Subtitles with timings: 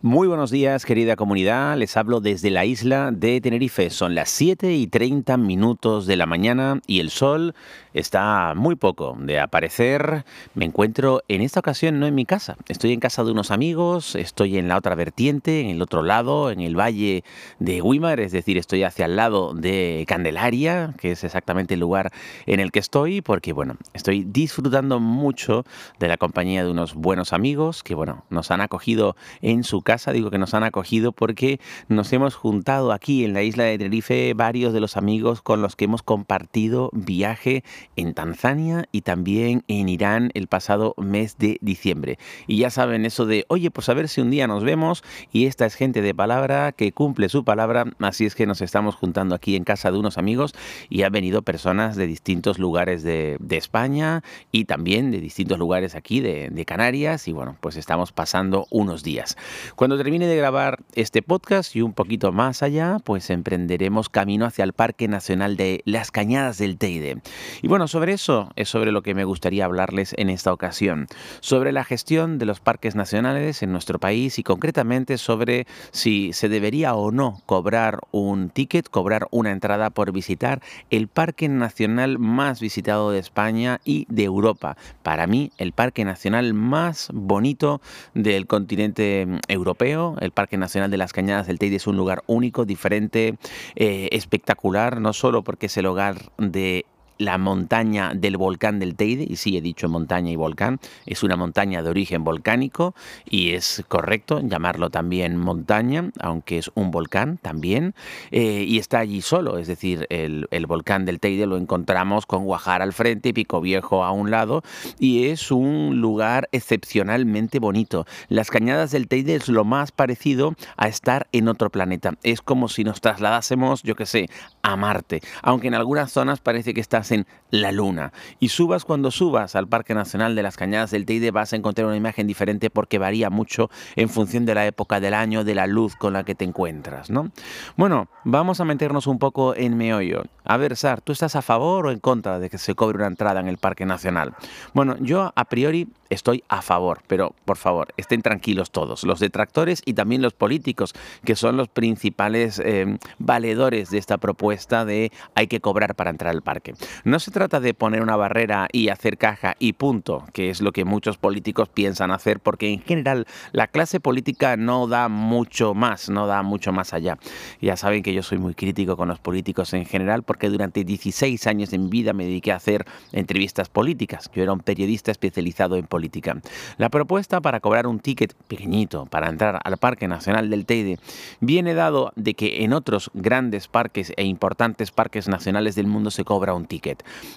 [0.00, 1.76] Muy buenos días, querida comunidad.
[1.76, 3.90] Les hablo desde la isla de Tenerife.
[3.90, 7.56] Son las 7 y 30 minutos de la mañana y el sol
[7.94, 10.24] está muy poco de aparecer.
[10.54, 12.56] Me encuentro en esta ocasión no en mi casa.
[12.68, 16.52] Estoy en casa de unos amigos, estoy en la otra vertiente, en el otro lado,
[16.52, 17.24] en el valle
[17.58, 22.12] de Guimar, es decir, estoy hacia el lado de Candelaria, que es exactamente el lugar
[22.46, 25.64] en el que estoy, porque bueno, estoy disfrutando mucho
[25.98, 30.12] de la compañía de unos buenos amigos que bueno, nos han acogido en su casa,
[30.12, 34.34] digo que nos han acogido porque nos hemos juntado aquí en la isla de Tenerife
[34.34, 37.64] varios de los amigos con los que hemos compartido viaje
[37.96, 42.18] en Tanzania y también en Irán el pasado mes de diciembre.
[42.46, 45.02] Y ya saben eso de, oye, pues a ver si un día nos vemos
[45.32, 48.94] y esta es gente de palabra que cumple su palabra, así es que nos estamos
[48.94, 50.52] juntando aquí en casa de unos amigos
[50.90, 56.20] y han venido personas de distintos lugares de, España y también de distintos lugares aquí
[56.20, 59.36] de, de Canarias y bueno, pues estamos pasando unos días.
[59.78, 64.64] Cuando termine de grabar este podcast y un poquito más allá, pues emprenderemos camino hacia
[64.64, 67.18] el Parque Nacional de Las Cañadas del Teide.
[67.62, 71.06] Y bueno, sobre eso es sobre lo que me gustaría hablarles en esta ocasión,
[71.38, 76.48] sobre la gestión de los parques nacionales en nuestro país y concretamente sobre si se
[76.48, 80.60] debería o no cobrar un ticket, cobrar una entrada por visitar
[80.90, 84.76] el parque nacional más visitado de España y de Europa.
[85.04, 87.80] Para mí, el parque nacional más bonito
[88.14, 90.16] del continente europeo europeo.
[90.20, 93.36] El Parque Nacional de las Cañadas del Teide es un lugar único, diferente,
[93.76, 96.86] eh, espectacular, no solo porque es el hogar de
[97.18, 101.36] la montaña del volcán del Teide, y sí he dicho montaña y volcán, es una
[101.36, 102.94] montaña de origen volcánico
[103.28, 107.94] y es correcto llamarlo también montaña, aunque es un volcán también,
[108.30, 112.84] eh, y está allí solo, es decir, el, volcán del Teide lo encontramos con Guajara
[112.84, 114.62] al frente, Pico Viejo a un lado,
[114.98, 118.06] y es un lugar excepcionalmente bonito.
[118.28, 122.68] Las cañadas del Teide es lo más parecido a estar en otro planeta, es como
[122.68, 124.28] si nos trasladásemos, yo qué sé,
[124.62, 128.12] a Marte, aunque en algunas zonas parece que estás en la luna.
[128.40, 131.86] Y subas cuando subas al Parque Nacional de las Cañadas del Teide vas a encontrar
[131.86, 135.66] una imagen diferente porque varía mucho en función de la época del año, de la
[135.66, 137.30] luz con la que te encuentras, ¿no?
[137.76, 140.24] Bueno, vamos a meternos un poco en meollo.
[140.44, 143.06] A ver, Sar, ¿tú estás a favor o en contra de que se cobre una
[143.06, 144.34] entrada en el Parque Nacional?
[144.74, 149.82] Bueno, yo a priori estoy a favor, pero por favor, estén tranquilos todos, los detractores
[149.84, 150.94] y también los políticos,
[151.24, 156.34] que son los principales eh, valedores de esta propuesta de hay que cobrar para entrar
[156.34, 156.74] al parque.
[157.04, 160.72] No se trata de poner una barrera y hacer caja y punto, que es lo
[160.72, 166.08] que muchos políticos piensan hacer, porque en general la clase política no da mucho más,
[166.08, 167.18] no da mucho más allá.
[167.60, 171.46] Ya saben que yo soy muy crítico con los políticos en general, porque durante 16
[171.46, 174.30] años de mi vida me dediqué a hacer entrevistas políticas.
[174.34, 176.40] Yo era un periodista especializado en política.
[176.76, 180.98] La propuesta para cobrar un ticket pequeñito para entrar al Parque Nacional del Teide
[181.40, 186.24] viene dado de que en otros grandes parques e importantes parques nacionales del mundo se
[186.24, 186.87] cobra un ticket.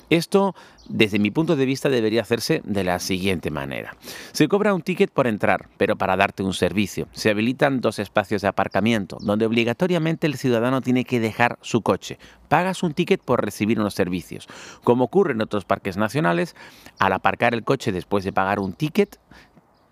[0.09, 0.55] Esto,
[0.87, 3.95] desde mi punto de vista, debería hacerse de la siguiente manera.
[4.31, 7.07] Se cobra un ticket por entrar, pero para darte un servicio.
[7.11, 12.17] Se habilitan dos espacios de aparcamiento, donde obligatoriamente el ciudadano tiene que dejar su coche.
[12.47, 14.47] Pagas un ticket por recibir unos servicios.
[14.83, 16.55] Como ocurre en otros parques nacionales,
[16.99, 19.19] al aparcar el coche después de pagar un ticket,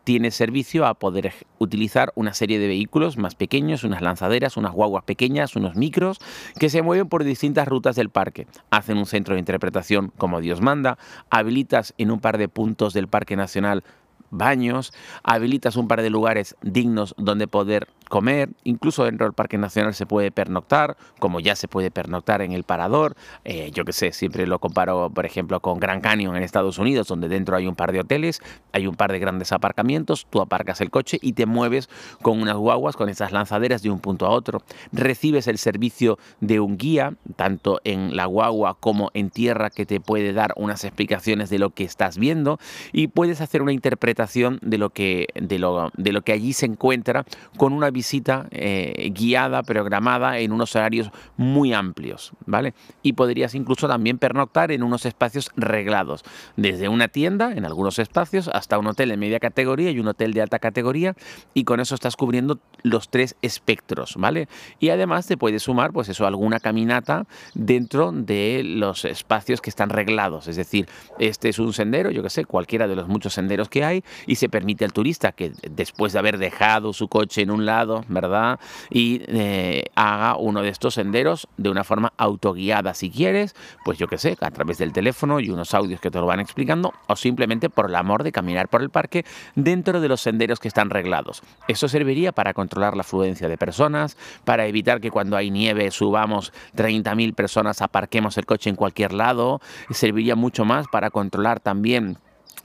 [0.10, 5.04] tiene servicio a poder utilizar una serie de vehículos más pequeños, unas lanzaderas, unas guaguas
[5.04, 6.18] pequeñas, unos micros,
[6.58, 8.48] que se mueven por distintas rutas del parque.
[8.72, 10.98] Hacen un centro de interpretación como Dios manda,
[11.30, 13.84] habilitas en un par de puntos del Parque Nacional
[14.32, 19.94] baños, habilitas un par de lugares dignos donde poder comer, incluso dentro del Parque Nacional
[19.94, 24.12] se puede pernoctar, como ya se puede pernoctar en el Parador, eh, yo que sé,
[24.12, 27.76] siempre lo comparo, por ejemplo, con Grand Canyon en Estados Unidos, donde dentro hay un
[27.76, 28.42] par de hoteles,
[28.74, 31.88] hay un par de grandes aparcamientos, tú aparcas el coche y te mueves
[32.22, 36.60] con unas guaguas, con esas lanzaderas de un punto a otro, recibes el servicio de
[36.60, 41.52] un guía, tanto en la guagua como en tierra, que te puede dar unas explicaciones
[41.52, 42.60] de lo que estás viendo
[42.92, 44.19] y puedes hacer una interpretación
[44.62, 47.26] de lo que, de lo, de lo que allí se encuentra
[47.58, 52.74] con una visita eh, guiada, programada en unos horarios muy amplios, ¿vale?
[53.02, 56.24] Y podrías incluso también pernoctar en unos espacios reglados,
[56.58, 60.34] desde una tienda en algunos espacios hasta un hotel de media categoría y un hotel
[60.34, 61.16] de alta categoría,
[61.54, 64.48] y con eso estás cubriendo los tres espectros, ¿vale?
[64.80, 69.90] Y además te puedes sumar, pues eso, alguna caminata dentro de los espacios que están
[69.90, 70.88] reglados, es decir,
[71.20, 74.36] este es un sendero, yo que sé, cualquiera de los muchos senderos que hay, y
[74.36, 78.60] se permite al turista que después de haber dejado su coche en un lado, ¿verdad?
[78.90, 84.08] Y eh, haga uno de estos senderos de una forma autoguiada si quieres, pues yo
[84.08, 87.16] qué sé, a través del teléfono y unos audios que te lo van explicando o
[87.16, 89.26] simplemente por el amor de caminar por el parque
[89.56, 91.42] dentro de los senderos que están reglados.
[91.68, 96.54] Eso serviría para controlar la afluencia de personas, para evitar que cuando hay nieve subamos
[96.76, 102.18] 30.000 personas, aparquemos el coche en cualquier lado, serviría mucho más para controlar también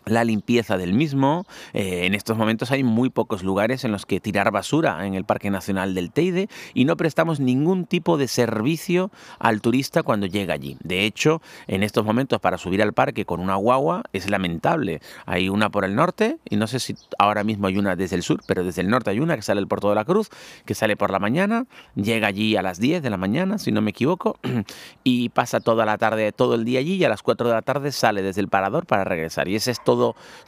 [0.06, 1.46] la limpieza del mismo.
[1.72, 5.24] Eh, en estos momentos hay muy pocos lugares en los que tirar basura en el
[5.24, 10.54] Parque Nacional del Teide y no prestamos ningún tipo de servicio al turista cuando llega
[10.54, 10.76] allí.
[10.82, 15.00] De hecho, en estos momentos para subir al parque con una guagua es lamentable.
[15.26, 18.22] Hay una por el norte y no sé si ahora mismo hay una desde el
[18.22, 20.30] sur, pero desde el norte hay una que sale del Puerto de la Cruz,
[20.64, 23.80] que sale por la mañana, llega allí a las 10 de la mañana, si no
[23.80, 24.38] me equivoco,
[25.04, 27.62] y pasa toda la tarde, todo el día allí y a las 4 de la
[27.62, 29.48] tarde sale desde el parador para regresar.
[29.48, 29.93] Y ese es todo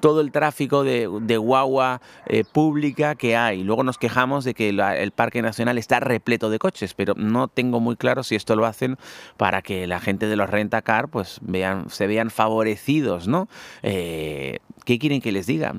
[0.00, 3.62] todo, el tráfico de, guagua eh, pública que hay.
[3.62, 7.80] Luego nos quejamos de que el Parque Nacional está repleto de coches, pero no tengo
[7.80, 8.96] muy claro si esto lo hacen
[9.36, 13.48] para que la gente de los rentacar pues vean, se vean favorecidos, ¿no?
[13.82, 15.74] Eh, ¿Qué quieren que les diga?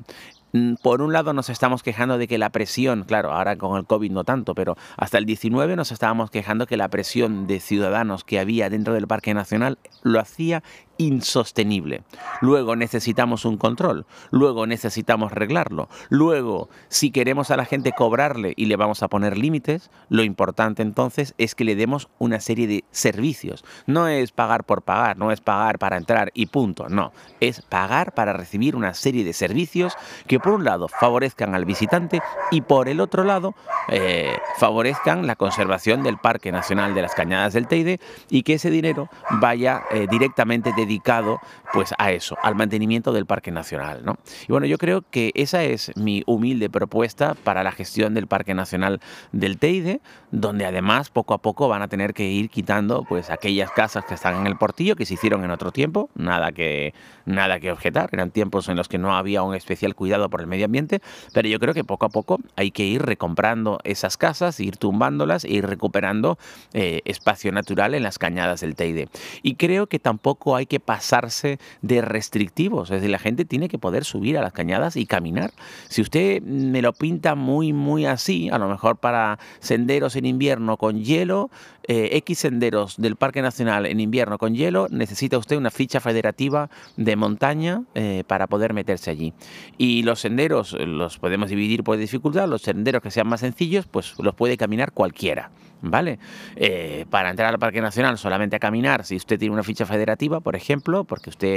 [0.52, 3.84] Mm, por un lado nos estamos quejando de que la presión, claro, ahora con el
[3.84, 8.24] COVID no tanto, pero hasta el 19 nos estábamos quejando que la presión de ciudadanos
[8.24, 10.62] que había dentro del Parque Nacional lo hacía
[10.98, 12.02] insostenible.
[12.40, 18.66] Luego necesitamos un control, luego necesitamos arreglarlo, luego si queremos a la gente cobrarle y
[18.66, 22.84] le vamos a poner límites, lo importante entonces es que le demos una serie de
[22.90, 23.64] servicios.
[23.86, 28.12] No es pagar por pagar, no es pagar para entrar y punto, no, es pagar
[28.12, 29.96] para recibir una serie de servicios
[30.26, 32.20] que por un lado favorezcan al visitante
[32.50, 33.54] y por el otro lado
[33.88, 38.70] eh, favorezcan la conservación del Parque Nacional de las Cañadas del Teide y que ese
[38.70, 41.40] dinero vaya eh, directamente de dedicado
[41.72, 44.04] pues a eso, al mantenimiento del Parque Nacional.
[44.04, 44.18] ¿no?
[44.46, 48.54] Y bueno, yo creo que esa es mi humilde propuesta para la gestión del Parque
[48.54, 49.00] Nacional
[49.32, 50.00] del Teide,
[50.30, 54.14] donde además poco a poco van a tener que ir quitando pues aquellas casas que
[54.14, 56.94] están en el portillo que se hicieron en otro tiempo, nada que
[57.26, 60.46] nada que objetar, eran tiempos en los que no había un especial cuidado por el
[60.46, 61.00] medio ambiente,
[61.34, 65.44] pero yo creo que poco a poco hay que ir recomprando esas casas, ir tumbándolas
[65.44, 66.38] e ir recuperando
[66.72, 69.08] eh, espacio natural en las cañadas del Teide.
[69.42, 72.90] Y creo que tampoco hay que pasarse de restrictivos.
[72.90, 75.52] Es decir, la gente tiene que poder subir a las cañadas y caminar.
[75.88, 80.76] Si usted me lo pinta muy, muy así, a lo mejor para senderos en invierno
[80.76, 81.50] con hielo,
[81.90, 86.68] eh, X senderos del Parque Nacional en invierno con hielo, necesita usted una ficha federativa
[86.96, 89.32] de montaña eh, para poder meterse allí.
[89.78, 94.14] Y los senderos los podemos dividir por dificultad, los senderos que sean más sencillos, pues
[94.18, 95.50] los puede caminar cualquiera.
[95.80, 96.18] ¿Vale?
[96.56, 100.40] Eh, para entrar al Parque Nacional solamente a caminar, si usted tiene una ficha federativa,
[100.40, 101.47] por ejemplo, porque usted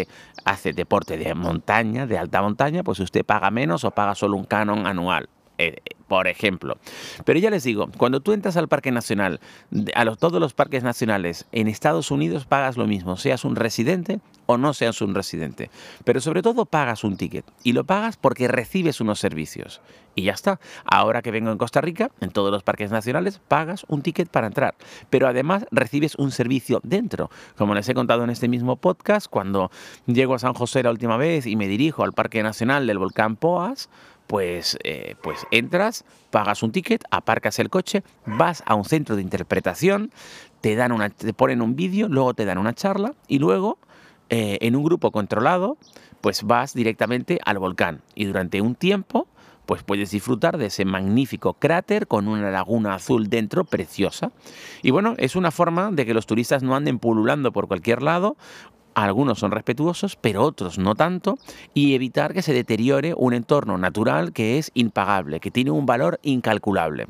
[0.45, 4.45] hace deporte de montaña, de alta montaña, pues usted paga menos o paga solo un
[4.45, 5.29] canon anual.
[5.61, 5.75] Eh,
[6.07, 6.77] por ejemplo.
[7.23, 9.39] Pero ya les digo, cuando tú entras al Parque Nacional,
[9.95, 14.57] a todos los parques nacionales en Estados Unidos pagas lo mismo, seas un residente o
[14.57, 15.69] no seas un residente.
[16.03, 19.81] Pero sobre todo pagas un ticket y lo pagas porque recibes unos servicios.
[20.13, 20.59] Y ya está.
[20.83, 24.47] Ahora que vengo en Costa Rica, en todos los parques nacionales, pagas un ticket para
[24.47, 24.75] entrar.
[25.09, 27.29] Pero además recibes un servicio dentro.
[27.55, 29.71] Como les he contado en este mismo podcast, cuando
[30.07, 33.37] llego a San José la última vez y me dirijo al Parque Nacional del Volcán
[33.37, 33.89] Poas,
[34.31, 39.21] pues, eh, pues entras, pagas un ticket, aparcas el coche, vas a un centro de
[39.21, 40.09] interpretación,
[40.61, 43.77] te, dan una, te ponen un vídeo, luego te dan una charla y luego
[44.29, 45.75] eh, en un grupo controlado,
[46.21, 49.27] pues vas directamente al volcán y durante un tiempo
[49.65, 54.31] pues puedes disfrutar de ese magnífico cráter con una laguna azul dentro preciosa.
[54.81, 58.37] Y bueno, es una forma de que los turistas no anden pululando por cualquier lado
[58.93, 61.37] algunos son respetuosos, pero otros no tanto,
[61.73, 66.19] y evitar que se deteriore un entorno natural que es impagable, que tiene un valor
[66.23, 67.07] incalculable.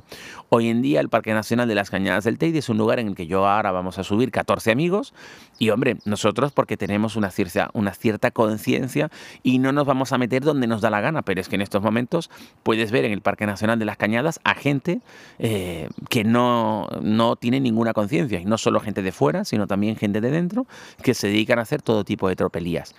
[0.49, 3.07] Hoy en día el Parque Nacional de las Cañadas del Teide es un lugar en
[3.07, 5.13] el que yo ahora vamos a subir 14 amigos,
[5.57, 9.09] y hombre, nosotros porque tenemos una cierta, una cierta conciencia
[9.43, 11.61] y no nos vamos a meter donde nos da la gana, pero es que en
[11.61, 12.29] estos momentos
[12.63, 15.01] puedes ver en el Parque Nacional de las Cañadas a gente
[15.39, 19.95] eh, que no, no tiene ninguna conciencia, y no solo gente de fuera, sino también
[19.95, 20.65] gente de dentro,
[21.03, 22.93] que se dedican a hacer todo tipo de tropelías.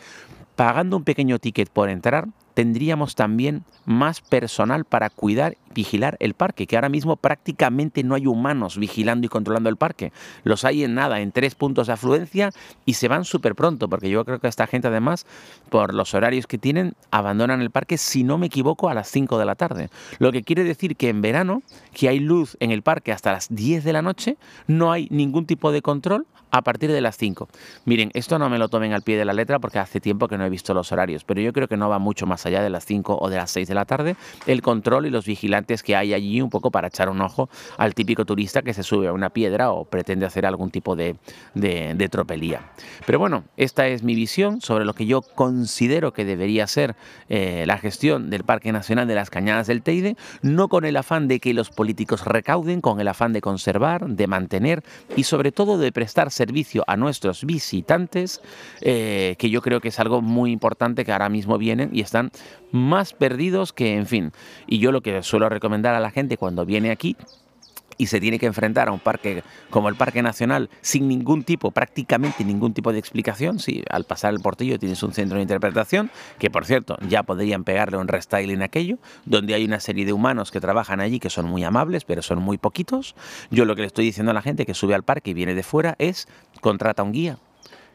[0.56, 6.34] Pagando un pequeño ticket por entrar, tendríamos también más personal para cuidar y vigilar el
[6.34, 10.12] parque, que ahora mismo prácticamente no hay humanos vigilando y controlando el parque.
[10.44, 12.50] Los hay en nada, en tres puntos de afluencia
[12.84, 15.26] y se van súper pronto, porque yo creo que esta gente además,
[15.70, 19.38] por los horarios que tienen, abandonan el parque, si no me equivoco, a las 5
[19.38, 19.90] de la tarde.
[20.18, 23.48] Lo que quiere decir que en verano, que hay luz en el parque hasta las
[23.54, 27.48] 10 de la noche, no hay ningún tipo de control a partir de las 5.
[27.86, 30.36] Miren, esto no me lo tomen al pie de la letra porque hace tiempo que
[30.36, 32.70] no he visto los horarios, pero yo creo que no va mucho más allá de
[32.70, 35.96] las 5 o de las 6 de la tarde, el control y los vigilantes que
[35.96, 39.12] hay allí un poco para echar un ojo al típico turista que se sube a
[39.12, 41.16] una piedra o pretende hacer algún tipo de,
[42.10, 42.72] tropelía.
[43.06, 46.96] Pero bueno, esta es mi visión sobre lo que yo considero que debería ser
[47.28, 51.28] eh, la gestión del Parque Nacional de las Cañadas del Teide, no con el afán
[51.28, 54.82] de que los políticos recauden, con el afán de conservar, de mantener
[55.16, 58.40] y sobre todo de prestar servicio a nuestros visitantes,
[58.80, 62.31] eh, que yo creo que es algo muy importante que ahora mismo vienen y están
[62.72, 64.32] más perdidos que, en fin.
[64.66, 67.16] Y yo lo que suelo recomendar a la gente cuando viene aquí
[67.98, 71.70] y se tiene que enfrentar a un parque como el Parque Nacional sin ningún tipo,
[71.70, 76.10] prácticamente ningún tipo de explicación, si al pasar el portillo tienes un centro de interpretación,
[76.38, 80.12] que por cierto ya podrían pegarle un restyling a aquello, donde hay una serie de
[80.12, 83.14] humanos que trabajan allí que son muy amables, pero son muy poquitos.
[83.50, 85.54] Yo lo que le estoy diciendo a la gente que sube al parque y viene
[85.54, 86.26] de fuera es
[86.60, 87.38] contrata un guía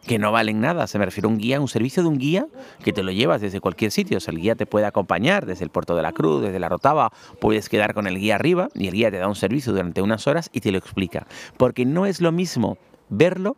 [0.06, 0.88] que no valen nada.
[0.88, 2.48] Se me refiere a un guía, un servicio de un guía
[2.84, 4.18] que te lo llevas desde cualquier sitio.
[4.18, 6.70] O sea, el guía te puede acompañar desde el puerto de la Cruz, desde la
[6.70, 10.02] Rotava, puedes quedar con el guía arriba y el guía te da un servicio durante
[10.02, 11.28] unas horas y te lo explica.
[11.58, 12.78] Porque no es lo mismo
[13.10, 13.58] verlo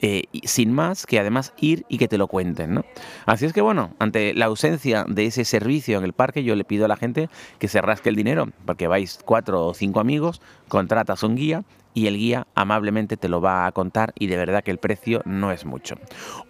[0.00, 2.74] eh, sin más que además ir y que te lo cuenten.
[2.74, 2.84] ¿no?
[3.26, 6.64] Así es que bueno, ante la ausencia de ese servicio en el parque, yo le
[6.64, 10.40] pido a la gente que se rasque el dinero, porque vais cuatro o cinco amigos,
[10.68, 11.64] contratas un guía
[11.98, 15.20] y el guía amablemente te lo va a contar y de verdad que el precio
[15.24, 15.96] no es mucho.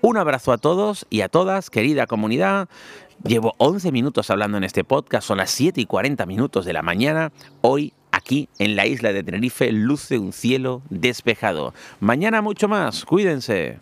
[0.02, 2.68] Un abrazo a todos y a todas, querida comunidad.
[3.24, 6.82] Llevo 11 minutos hablando en este podcast, son las 7 y 40 minutos de la
[6.82, 7.32] mañana.
[7.62, 11.72] Hoy aquí en la isla de Tenerife luce un cielo despejado.
[11.98, 13.80] Mañana mucho más, cuídense.